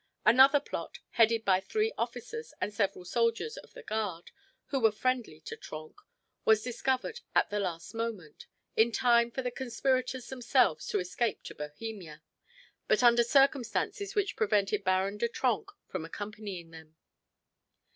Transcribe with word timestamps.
Another 0.25 0.59
plot, 0.59 0.97
headed 1.11 1.45
by 1.45 1.59
three 1.59 1.93
officers 1.95 2.55
and 2.59 2.73
several 2.73 3.05
soldiers 3.05 3.55
of 3.57 3.75
the 3.75 3.83
guard, 3.83 4.31
who 4.69 4.79
were 4.79 4.91
friendly 4.91 5.39
to 5.41 5.55
Trenck, 5.55 5.93
was 6.43 6.63
discovered 6.63 7.19
at 7.35 7.51
the 7.51 7.59
last 7.59 7.93
moment 7.93 8.47
in 8.75 8.91
time 8.91 9.29
for 9.29 9.43
the 9.43 9.51
conspirators 9.51 10.27
themselves 10.29 10.87
to 10.87 10.97
escape 10.99 11.43
to 11.43 11.53
Bohemia, 11.53 12.23
but 12.87 13.03
under 13.03 13.23
circumstances 13.23 14.15
which 14.15 14.35
prevented 14.35 14.83
Baron 14.83 15.19
de 15.19 15.27
Trenck 15.29 15.69
from 15.87 16.03
accompanying 16.03 16.71
them. 16.71 16.95